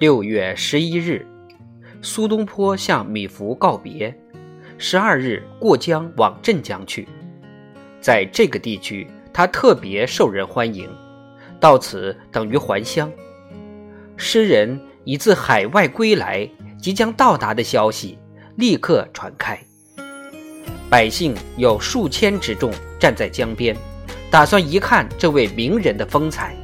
[0.00, 1.26] 六月十一日，
[2.00, 4.18] 苏东坡向米芾告别。
[4.78, 7.06] 十二日过江往镇江去，
[8.00, 10.88] 在这个地区，他特别受人欢迎。
[11.60, 13.12] 到此等于还乡。
[14.16, 16.48] 诗人已自海外归来，
[16.80, 18.18] 即将到达的消息
[18.56, 19.60] 立刻传开。
[20.88, 23.76] 百姓有数千之众站在江边，
[24.30, 26.56] 打算一看这位名人的风采。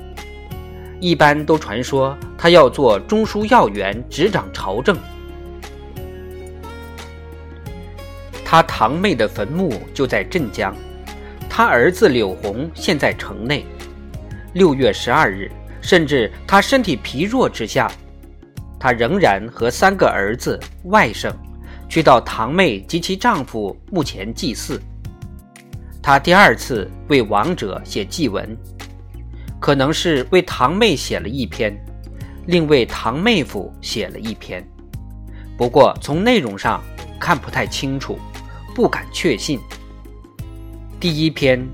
[1.00, 4.96] 一般都传说他要做中书要员，执掌朝政。
[8.44, 10.74] 他堂妹的坟墓就在镇江，
[11.48, 13.64] 他儿子柳红现在城内。
[14.52, 17.90] 六月十二日，甚至他身体疲弱之下，
[18.78, 21.32] 他仍然和三个儿子、外甥
[21.88, 24.80] 去到堂妹及其丈夫墓前祭祀。
[26.02, 28.56] 他第二次为亡者写祭文。
[29.58, 31.74] 可能是为堂妹写了一篇，
[32.46, 34.64] 另为堂妹夫写了一篇，
[35.56, 36.80] 不过从内容上
[37.18, 38.18] 看不太清楚，
[38.74, 39.58] 不敢确信。
[41.00, 41.66] 第一篇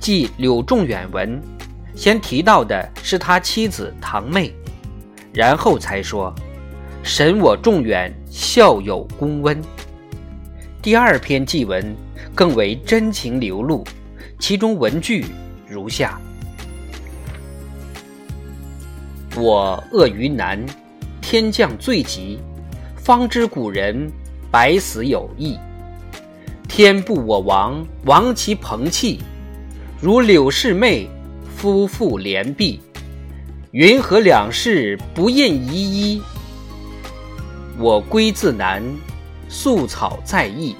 [0.00, 1.40] 即柳仲远文，
[1.94, 4.52] 先提到的是他妻子堂妹，
[5.32, 6.34] 然后才说
[7.04, 9.62] 神我仲远孝有公温。
[10.82, 11.94] 第二篇祭文
[12.34, 13.84] 更为真情流露，
[14.40, 15.24] 其中文句
[15.68, 16.20] 如下。
[19.38, 20.64] 我恶于南，
[21.20, 22.38] 天降罪疾，
[22.96, 24.10] 方知古人
[24.50, 25.58] 百死有意。
[26.66, 29.20] 天不我亡，亡其朋戚，
[30.00, 31.06] 如柳氏妹，
[31.54, 32.80] 夫妇连璧，
[33.72, 36.22] 云何两世不厌依依？
[37.78, 38.82] 我归自南，
[39.50, 40.74] 宿草在邑，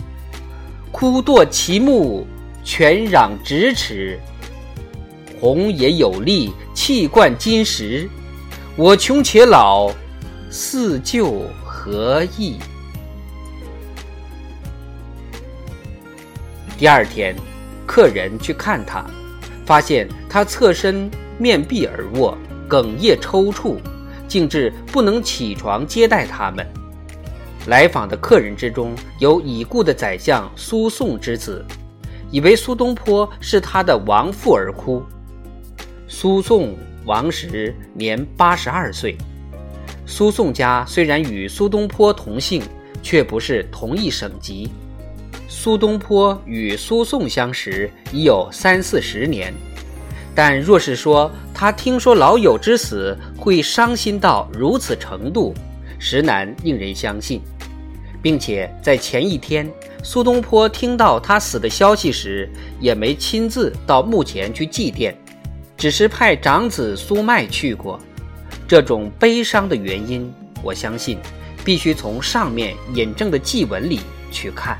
[0.91, 2.27] 枯堕其木，
[2.65, 4.19] 泉壤咫尺，
[5.39, 8.09] 红也有力，气贯金石。
[8.79, 9.91] 我穷且老，
[10.51, 12.59] 似旧何意？
[16.77, 17.35] 第二天，
[17.87, 19.03] 客人去看他，
[19.65, 22.37] 发现他侧身面壁而卧，
[22.69, 23.79] 哽咽抽搐，
[24.29, 26.67] 竟至不能起床接待他们。
[27.69, 31.65] 来访的客人之中有已故的宰相苏颂之子，
[32.31, 35.03] 以为苏东坡是他的亡父而哭。
[36.07, 36.77] 苏颂。
[37.07, 39.17] 王时年八十二岁。
[40.05, 42.63] 苏颂家虽然与苏东坡同姓，
[43.03, 44.69] 却不是同一省级。
[45.49, 49.55] 苏东坡与苏颂相识已有三四十年，
[50.35, 55.55] 但若是说他听说老友之死会伤心到如此程度，
[55.99, 57.41] 实难令人相信。
[58.23, 59.71] 并且在前一天，
[60.03, 62.51] 苏东坡听到他死的消息时，
[62.81, 65.15] 也没亲自到墓前去祭奠。
[65.87, 68.01] 只是派长子苏迈去过，
[68.67, 70.29] 这种悲伤的原因，
[70.61, 71.17] 我相信
[71.65, 74.01] 必须从上面引证的祭文里
[74.33, 74.77] 去看。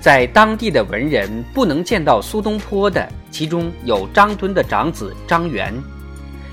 [0.00, 5.74] 在当地的文人不能见到苏东坡的，其中有张敦的长子张元，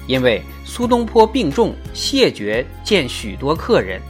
[0.07, 4.01] 因为苏东坡病重，谢绝见许多客人。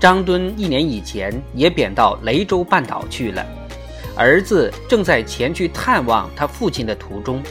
[0.00, 3.46] 张敦一年以前也贬到雷州半岛去了。
[4.16, 7.42] 儿子正在前去探望他父亲的途中。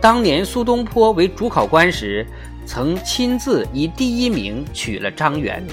[0.00, 2.24] 当年苏东坡为主考官时，
[2.64, 5.66] 曾亲自以第一名取了张元，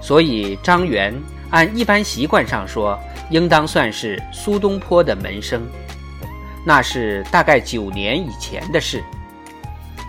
[0.00, 1.14] 所以张元
[1.50, 2.98] 按一般习惯上说，
[3.30, 5.62] 应当算是苏东坡的门生。
[6.64, 9.02] 那是大概九年以前的事。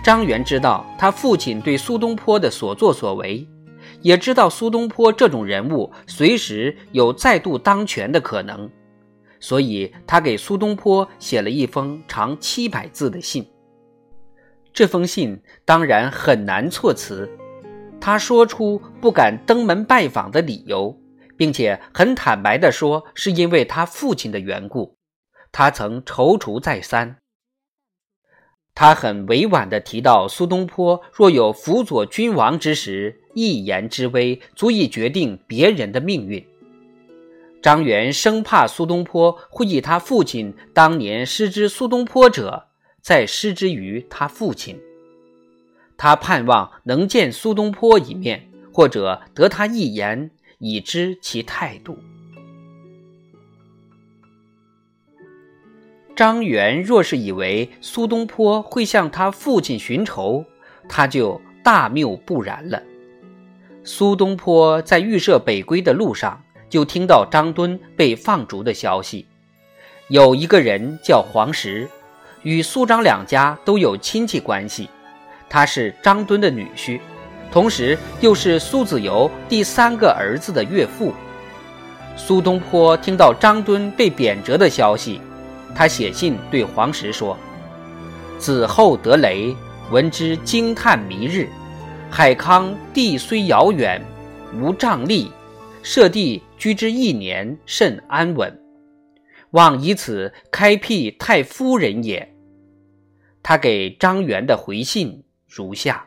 [0.02, 3.46] 张元知道他父亲对苏东坡的所作所为，
[4.00, 8.70] 也知道苏东坡这种人物随时有再度当权的可能。
[9.40, 13.46] 所以，他给苏东坡写了一封长七百字的信。
[14.72, 17.28] 这封信当然很难措辞，
[18.00, 20.96] 他说出不敢登门拜访的理由，
[21.36, 24.96] 并且很坦白地说，是因为他父亲的缘故。
[25.50, 27.16] 他曾踌躇再三。
[28.74, 36.46] 他很委婉地提到，苏东坡若有辅佐君王之时，一言之威，足以决定别人的命运。
[37.60, 42.68] 张元生怕苏东坡会以他父亲当年失之苏东坡者，
[43.00, 44.78] 再失之于他父亲。
[45.96, 51.98] 他盼望能见苏东坡一面，或者得他一言，以知其态度。
[56.14, 60.44] 张元若是以为苏东坡会向他父亲寻仇，
[60.88, 62.80] 他就大谬不然了。
[63.82, 66.40] 苏东坡在预设北归的路上。
[66.68, 69.26] 就听到张敦被放逐的消息，
[70.08, 71.88] 有一个人叫黄石，
[72.42, 74.88] 与苏张两家都有亲戚关系，
[75.48, 77.00] 他是张敦的女婿，
[77.50, 81.12] 同时又是苏子由第三个儿子的岳父。
[82.16, 85.20] 苏东坡听到张敦被贬谪的消息，
[85.74, 87.36] 他写信对黄石说
[88.38, 89.54] ：“子后得雷，
[89.90, 91.48] 闻之惊叹弥日。
[92.10, 94.02] 海康地虽遥远，
[94.54, 95.30] 无瘴疠，
[95.82, 98.60] 设地居之一年，甚安稳。
[99.52, 102.34] 望以此开辟太夫人也。”
[103.42, 106.04] 他给张元的回信如下：“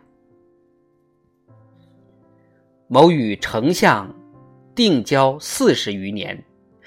[2.87, 4.13] 某与丞相。”
[4.73, 6.41] 定交四十余年，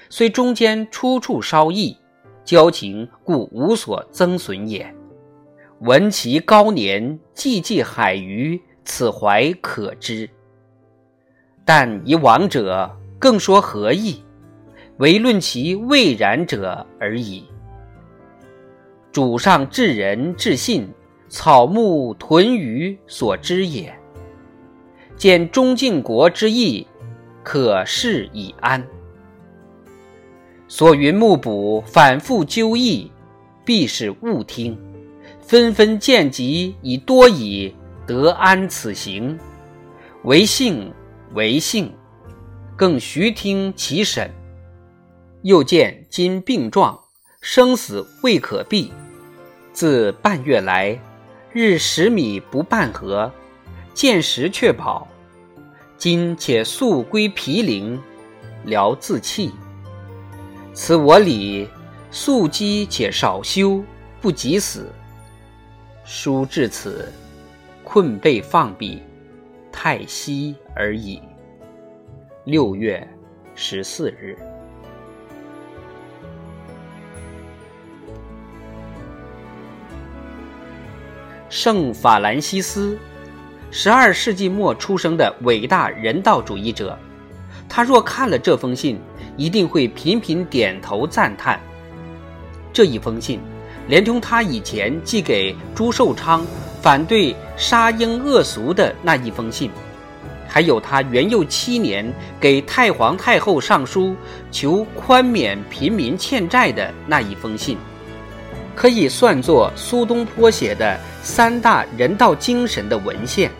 [0.09, 1.95] 虽中间出处稍异，
[2.43, 4.93] 交情故无所增损也。
[5.81, 10.27] 闻其高年，寂寂海隅，此怀可知。
[11.63, 14.23] 但以往者，更说何意？
[14.97, 17.45] 唯论其未然者而已。
[19.11, 20.87] 主上至仁至信，
[21.29, 23.93] 草木屯于所知也。
[25.15, 26.87] 见中靖国之意。
[27.47, 28.83] 可释以安。
[30.67, 33.11] 所云目卜反复纠议，
[33.63, 34.75] 必是误听。
[35.41, 37.71] 纷纷见及以多矣，
[38.07, 39.37] 得安此行？
[40.23, 40.91] 唯幸
[41.35, 41.93] 唯幸，
[42.77, 44.29] 更徐听其审。
[45.43, 46.99] 又见今病状，
[47.39, 48.91] 生死未可避。
[49.71, 50.99] 自半月来，
[51.53, 53.31] 日十米不半合，
[53.93, 55.07] 见时却跑。
[55.97, 57.97] 今且速归毗陵，
[58.65, 59.53] 疗自弃。
[60.73, 61.69] 此我理，
[62.11, 63.81] 速积且少休，
[64.19, 64.91] 不及死。
[66.03, 67.09] 书至此，
[67.85, 69.01] 困备放笔，
[69.71, 71.21] 太息而已。
[72.45, 73.05] 六月
[73.55, 74.37] 十四日，
[81.49, 82.99] 圣法兰西斯。
[83.71, 86.95] 十二世纪末出生的伟大人道主义者，
[87.67, 88.99] 他若看了这封信，
[89.35, 91.59] 一定会频频点头赞叹。
[92.71, 93.39] 这一封信，
[93.87, 96.45] 连同他以前寄给朱寿昌
[96.79, 99.71] 反对杀婴恶俗的那一封信，
[100.55, 102.09] 还有他元佑七年
[102.39, 104.15] 给太皇太后上书
[104.51, 107.77] 求宽免贫民欠债的那一封信，
[108.73, 113.51] 可以算作苏东坡写的三大人道精神的文献。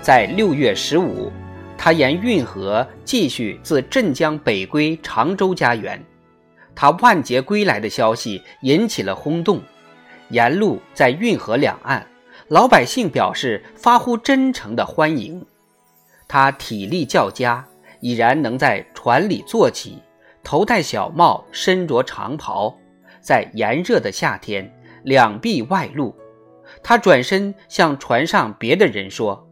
[0.00, 1.30] 在六月十五，
[1.78, 6.04] 他沿运河继续自镇江北归常州家园。
[6.74, 9.62] 他万劫归来的消息引起了轰动。
[10.30, 12.04] 沿路在运河两岸，
[12.52, 15.46] 老百姓表示发乎真诚的欢迎。
[16.28, 17.66] 他体力较佳，
[18.00, 20.02] 已然能在船里坐起，
[20.44, 22.76] 头戴小帽，身着长袍，
[23.22, 24.70] 在炎热的夏天
[25.02, 26.14] 两臂外露。
[26.82, 29.48] 他转身向船上别的人说。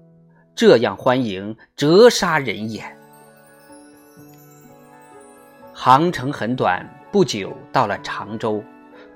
[0.55, 2.85] 这样欢迎，折杀人也。
[5.73, 8.63] 航程很短，不久到了常州，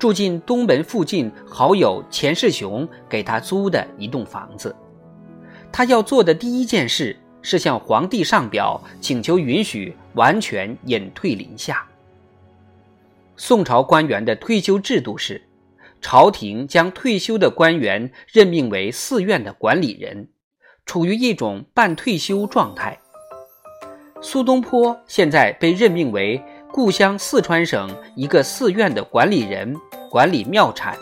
[0.04, 4.76] 住进东门附近好友钱世雄给他租的一栋房子。
[5.72, 11.88] 他要做的第一件事是向皇帝上表，请求允许完全隐退林下。
[13.38, 15.40] 宋朝官员的退休制度是，
[16.02, 20.28] 朝廷将退休的官员任命为寺院的管理人。
[20.84, 23.00] 处于一种半退休状态。
[24.20, 29.74] 苏东坡现在被任命为故乡四川省一个寺院的管理人，
[30.14, 30.96] 管理庙产。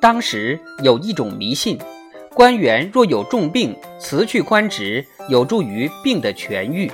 [0.00, 1.78] 当时有一种迷信，
[2.32, 6.90] 官员若有重病，辞去官职，有助于病的痊愈，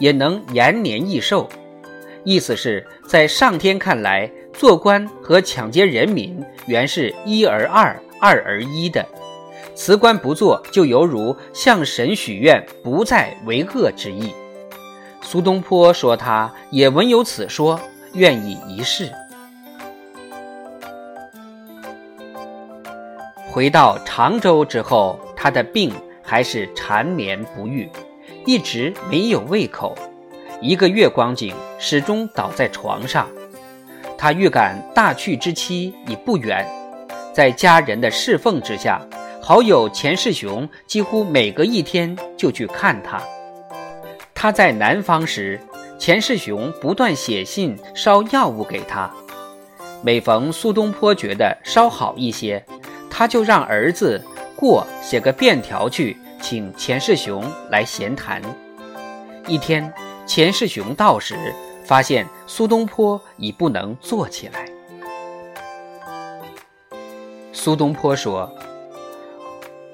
[0.00, 1.48] 也能延年益寿。
[2.24, 9.06] 意思是在上天看来，做官和抢劫人民原是一而二，二而一的。
[9.76, 14.32] 辞官不做，就犹如向神许愿不再为恶之意。
[15.20, 17.78] 苏东坡说，他也闻有此说，
[18.14, 19.08] 愿意一试。
[23.58, 27.90] 回到常州之后，他的病还是缠绵不愈，
[28.46, 29.96] 一直没有胃口。
[30.60, 33.26] 一个月光景，始终倒在床上。
[34.16, 36.64] 他预感大去之期已不远，
[37.32, 39.04] 在家人的侍奉之下。
[39.42, 43.20] 好友钱世雄几乎每隔一天就去看他。
[44.34, 45.60] 他在南方时，
[45.98, 49.10] 钱世雄不断写信烧药物给他。
[50.00, 52.64] 每逢苏东坡觉得稍好一些，
[53.18, 54.22] 他就让儿子
[54.54, 58.40] 过写个便条去请钱世雄来闲谈。
[59.48, 59.92] 一天，
[60.24, 61.52] 钱世雄到时，
[61.84, 64.64] 发现苏东坡已不能坐起来。
[67.52, 68.48] 苏东坡说：“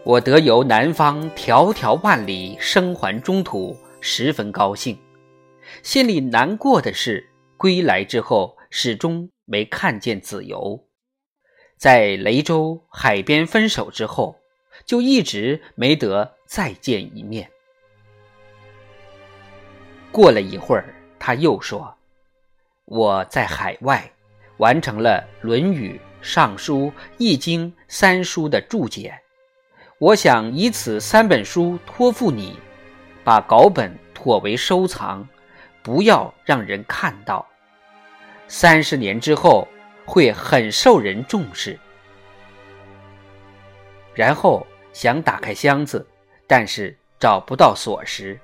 [0.05, 4.99] 我得由南方迢迢万里生还中土，十分高兴。
[5.83, 7.27] 心里难过的是，
[7.57, 10.79] 归来之后始终没看见子由。
[11.77, 14.37] 在雷州海边分手之后，
[14.85, 17.51] 就一直没得再见一面。”
[20.13, 21.97] 过了一会儿，他又说
[22.87, 24.11] ：“我在海外
[24.59, 26.87] 完成了《论语》。”《尚书》
[27.19, 29.21] 《易经》三书的注解，
[29.99, 32.59] 我想以此三本书托付你，
[33.23, 35.29] 把稿本妥为收藏，
[35.83, 37.47] 不要让人看到。
[38.49, 39.69] 三十年之后
[40.05, 41.79] 会很受人重视。
[44.15, 46.07] 然后想打开箱子，
[46.47, 48.39] 但是找不到锁匙。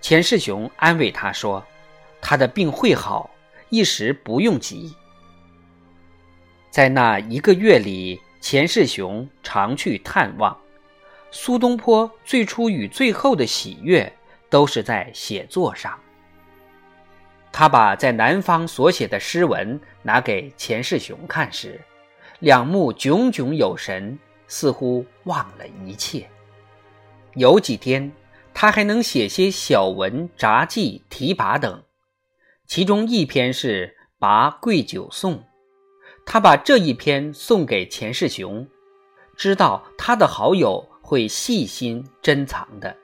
[0.00, 1.64] 钱世雄安慰他说
[2.20, 3.30] ：“他的病会好，
[3.68, 4.94] 一时不用急。”
[6.70, 10.56] 在那一个月里，钱世雄常去探望
[11.30, 12.10] 苏东坡。
[12.24, 14.12] 最初与最后的喜悦，
[14.50, 15.98] 都是在写作上。
[17.58, 21.80] 他把在南方所写的诗文拿给钱世雄看时，
[22.38, 26.24] 两目炯炯有神，似乎忘了一切。
[27.34, 28.12] 有几天，
[28.54, 31.82] 他还能写些小文、札记、题跋等，
[32.68, 33.88] 其中一篇是
[34.20, 35.34] 《拔桂酒颂》。
[36.24, 38.64] 他把这一篇送给钱世雄，
[39.36, 42.96] 知道他的好友会细心珍藏的。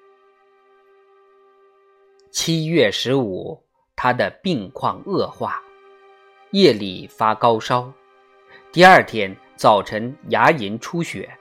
[2.30, 3.63] 七月十五，
[3.96, 5.62] 他的病况恶化，
[6.50, 7.92] 夜里发高烧，
[8.72, 11.36] 第二天早晨牙龈出血，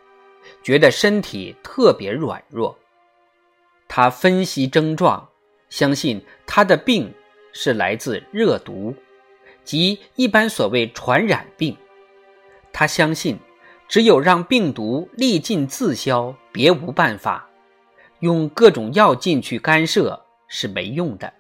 [0.62, 2.78] 觉得身体特别软弱。
[3.88, 5.28] 他分析症状，
[5.70, 7.14] 相信他的病
[7.52, 8.96] 是来自热毒。
[9.64, 11.78] 即一般所谓传染病，
[12.74, 13.40] 他相信，
[13.88, 17.48] 只有让病毒历尽自消，别无办法。
[18.20, 21.34] 用各种药进去干涉是没用的。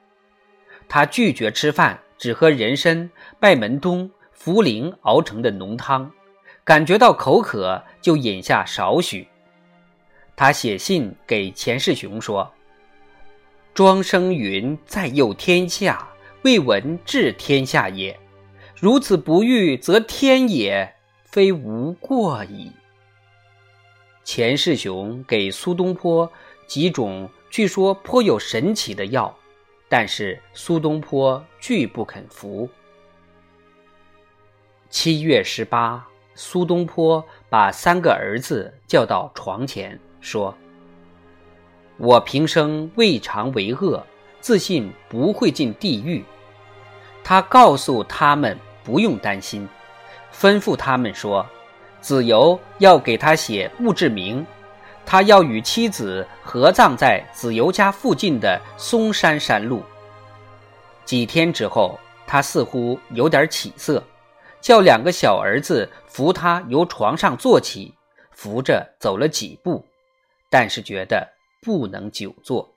[0.95, 3.09] 他拒绝吃饭，只喝人参、
[3.39, 6.11] 拜门冬、茯苓熬成的浓汤，
[6.63, 9.27] 感觉到口渴就饮下少许。
[10.35, 12.53] 他写信给钱世雄说
[13.73, 16.07] ：“庄生云，在佑天下。”
[16.43, 18.15] 未闻治天下也，
[18.75, 22.71] 如此不遇，则天也，非无过矣。
[24.23, 26.31] 钱世雄给苏东坡
[26.67, 29.35] 几种据说颇有神奇的药，
[29.95, 32.67] 但是苏东坡拒不肯服。
[34.89, 40.51] 七月十八，苏东坡把三个儿子叫到床前，说
[41.97, 44.03] ：“我平生未尝为恶，
[44.39, 46.23] 自信不会进地狱。”
[47.23, 49.69] 他告诉他们不用担心，
[50.33, 51.45] 吩咐他们说
[52.01, 54.43] ：“子由要给他写墓志铭，
[55.05, 59.83] 他要与妻子合葬在子由家附近的嵩山山路。”
[61.05, 64.03] 几天之后，他似乎有点起色，
[64.61, 67.93] 叫两个小儿子扶他由床上坐起，
[68.31, 69.85] 扶着走了几步，
[70.49, 72.73] 但是觉得不能久坐。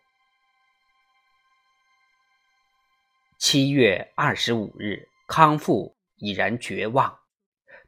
[3.38, 7.18] 七月二十五日，康复已然绝望。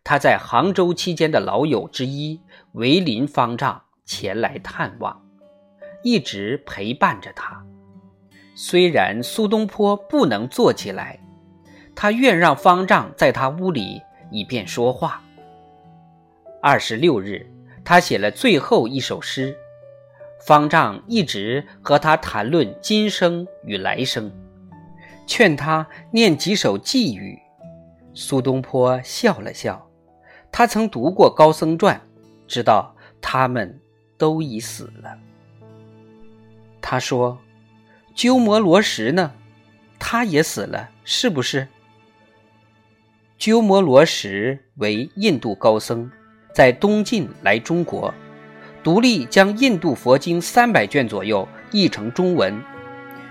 [0.04, 2.40] 他在杭州期间的老友之一
[2.72, 5.22] 维林方丈前来探望，
[6.02, 7.62] 一直陪伴着他。
[8.54, 11.20] 虽然苏东坡不能坐起来，
[11.94, 14.00] 他愿让方丈在他屋里，
[14.30, 15.22] 以便说话。
[16.62, 17.46] 二十六日，
[17.84, 19.54] 他写了最后一首诗，
[20.40, 24.32] 方丈一直和他谈论今生与来生。
[25.26, 27.38] 劝他念几首寄语，
[28.14, 29.86] 苏东坡笑了笑。
[30.50, 32.00] 他曾读过高僧传，
[32.46, 33.78] 知道他们
[34.18, 35.16] 都已死了。
[36.82, 37.38] 他说
[38.14, 39.32] ：“鸠摩罗什呢？
[39.98, 41.68] 他也死了，是不是？”
[43.38, 46.10] 鸠摩罗什为印度高僧，
[46.52, 48.12] 在东晋来中国，
[48.82, 52.60] 独立将印度佛经三百卷左右译成中文。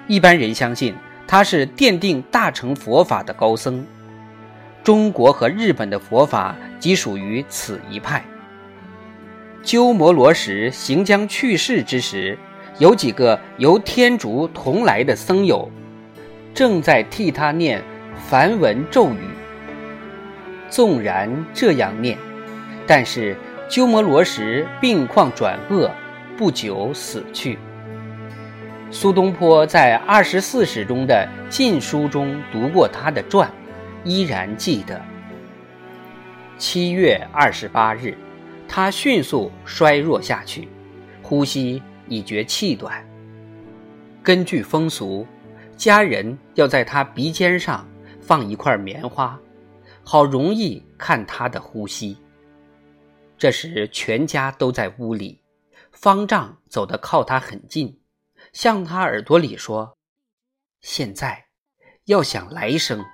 [0.08, 0.96] 一般人相信。
[1.30, 3.86] 他是奠定大乘佛法的高僧，
[4.82, 8.24] 中国和日本的佛法即属于此一派。
[9.64, 12.38] 鸠摩罗什行将去世之时，
[12.80, 15.70] 有几个由天竺同来的僧友，
[16.54, 17.82] 正在替他念
[18.30, 19.20] 梵文咒语。
[20.70, 22.18] 纵然这样念，
[22.86, 23.36] 但是
[23.70, 25.92] 鸠摩罗什病况转恶，
[26.38, 27.58] 不久死去。
[28.90, 33.52] 苏东坡在《二十四史》中的《晋书》中读过他的传，
[34.06, 35.02] 依然记得。
[36.58, 38.18] 七月二十八日，
[38.68, 40.68] 他迅速衰弱下去，
[41.24, 43.04] 呼吸已觉气短。
[44.22, 45.26] 根据风俗，
[45.76, 47.88] 家人要在他鼻尖上
[48.22, 49.40] 放一块棉花，
[50.04, 52.18] 好容易看他的呼吸。
[53.38, 55.42] 这时，全家都在屋里，
[55.92, 58.02] 方丈走得靠他很近，
[58.52, 59.98] 向他耳朵里说
[60.82, 61.46] ：“现在
[62.06, 63.06] 要想来生。”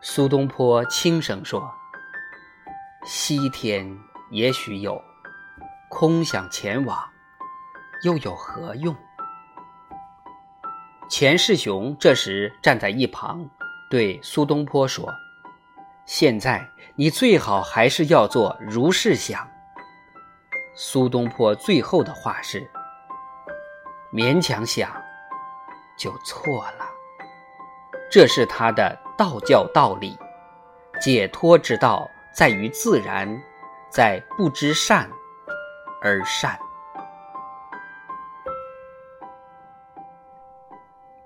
[0.00, 1.72] 苏东坡轻声说
[3.10, 3.98] ：“西天
[4.28, 5.02] 也许有，
[5.88, 7.08] 空想前往，
[8.02, 8.94] 又有何用？”
[11.08, 13.48] 钱世雄这时站在一旁，
[13.88, 15.10] 对苏东坡说。
[16.04, 16.62] 现在
[16.96, 19.48] 你最好还是要做如是想。
[20.74, 22.70] 苏东坡最后的话是：
[24.12, 24.90] 勉强想，
[25.96, 26.86] 就错了。
[28.10, 30.18] 这是他的道教道理，
[31.00, 32.06] 解脱之道
[32.38, 33.28] 在于自然，
[33.90, 35.10] 在不知善
[36.00, 36.56] 而善。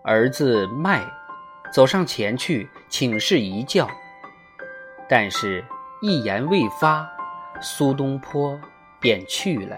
[0.03, 1.05] 儿子迈
[1.71, 3.87] 走上前去请示一教。
[5.07, 5.63] 但是，
[6.01, 7.07] 一言未发，
[7.61, 8.59] 苏东坡
[8.99, 9.77] 便去了，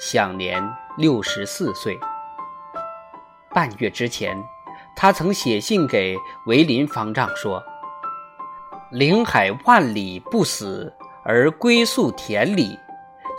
[0.00, 0.60] 享年
[0.98, 1.96] 六十四岁。
[3.50, 4.36] 半月之前，
[4.96, 7.62] 他曾写信给维林方丈说
[8.92, 10.92] ：“岭海万里不死，
[11.24, 12.78] 而归宿田里，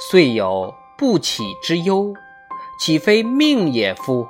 [0.10, 2.12] 虽有不起之忧，
[2.80, 4.28] 岂非命也夫？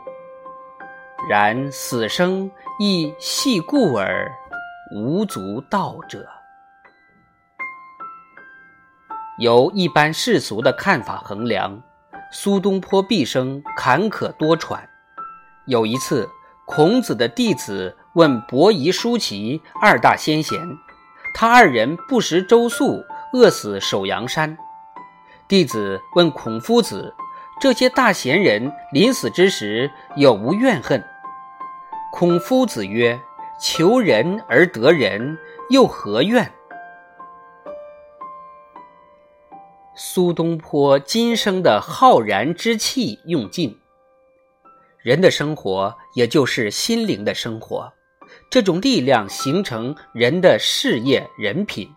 [1.29, 4.29] 然死生亦系故耳，
[4.93, 6.27] 无足道者。”
[9.39, 11.81] 由一般世俗的看法衡量，
[12.33, 14.81] 苏东坡毕生坎坷多舛。
[15.67, 16.29] 有一次，
[16.65, 20.59] 孔子的弟子问伯夷、叔齐二大先贤，
[21.33, 24.55] 他二人不食周粟，饿死首阳山。
[25.47, 27.13] 弟子问孔夫子，
[27.59, 31.03] 这些大贤人临死之时有无怨恨？
[32.11, 33.19] 孔夫子曰
[33.59, 35.37] ：“求仁而得仁，
[35.69, 36.49] 又何怨？”
[39.95, 43.79] 苏东坡今生的浩然之气用尽，
[44.99, 47.91] 人的生活也就是心灵的生活，
[48.53, 51.89] 这种力量形成人的事业人品，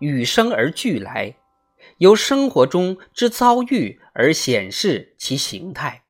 [0.00, 1.36] 与生而俱来，
[1.98, 6.02] 由生活中之遭遇而显示其形态。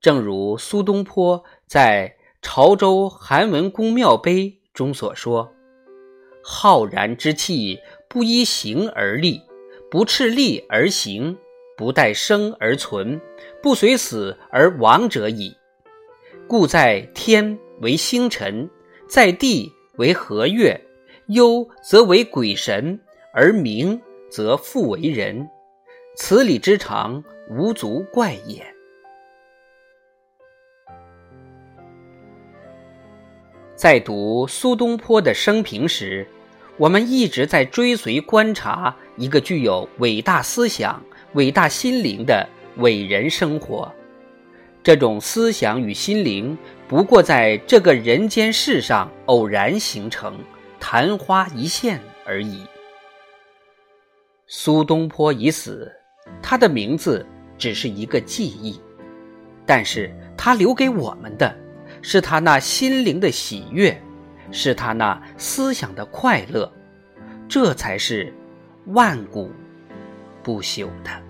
[0.00, 5.52] 正如苏东坡在潮州韩文公庙碑中所说
[6.42, 9.40] ：“浩然之气不依形而立。”
[9.88, 11.38] 不斥力而行，
[11.76, 13.20] 不待生而存，
[13.62, 15.56] 不随死而亡者矣。
[16.48, 18.68] 故在天为星辰，
[19.08, 20.80] 在地为和月，
[21.28, 22.98] 忧则为鬼神，
[23.32, 25.48] 而明则复为人。
[26.16, 28.64] 此理之常，无足怪也。
[33.74, 36.26] 在读苏东坡的生平时，
[36.76, 41.02] 我们一直在追随观察一个具有伟大思想、
[41.34, 43.92] 伟大心灵的伟人生活。
[44.84, 50.34] 这种思想与心灵不过在这个人间世上偶然形成，
[50.78, 52.66] 昙花一现而已。
[54.46, 55.90] 苏东坡已死，
[56.42, 58.78] 他的名字只是一个记忆，
[59.64, 61.56] 但是他留给我们的，
[62.02, 63.98] 是他那心灵的喜悦。
[64.50, 66.70] 是他那思想的快乐，
[67.48, 68.32] 这才是
[68.88, 69.50] 万古
[70.42, 71.23] 不朽的。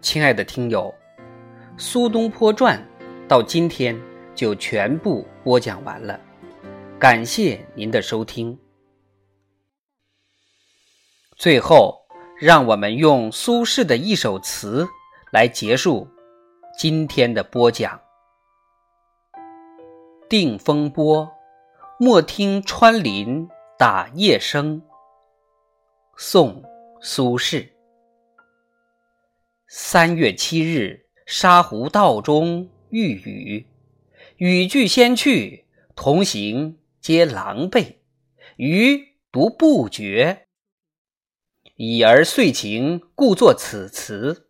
[0.00, 0.94] 亲爱的听友，
[1.76, 2.78] 《苏东坡传》
[3.28, 4.00] 到今天
[4.32, 6.18] 就全部播讲完了，
[7.00, 8.56] 感谢您的收听。
[11.36, 12.00] 最后，
[12.40, 14.86] 让我们用苏轼的一首词
[15.32, 16.08] 来结束。
[16.78, 18.00] 今天的播讲，
[20.28, 21.26] 《定风波》，
[21.98, 24.80] 莫听穿林打叶声。
[26.16, 26.62] 宋·
[27.00, 27.68] 苏轼。
[29.70, 33.66] 三月七日，沙湖道中遇雨，
[34.38, 37.96] 雨具先去，同行皆狼狈，
[38.56, 38.98] 余
[39.30, 40.46] 独不觉。
[41.76, 44.48] 已而遂晴，故作此词。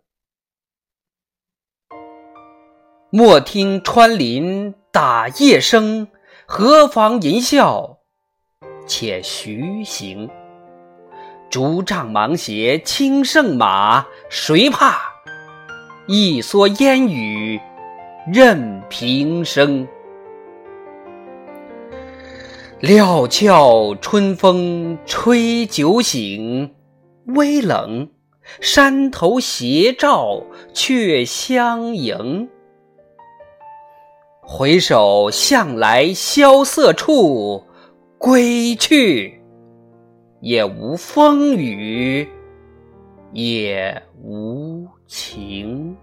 [3.10, 6.06] 莫听穿林打叶声，
[6.46, 7.98] 何妨吟啸
[8.86, 10.30] 且徐行。
[11.50, 15.07] 竹杖芒鞋轻胜马，谁怕？
[16.10, 17.60] 一蓑烟雨
[18.32, 19.86] 任平生。
[22.80, 26.74] 料峭春风吹酒醒，
[27.26, 28.08] 微冷，
[28.58, 30.42] 山头斜照
[30.72, 32.48] 却相迎。
[34.40, 37.64] 回首向来萧瑟处，
[38.16, 39.42] 归去，
[40.40, 42.26] 也无风雨
[43.34, 45.96] 也无情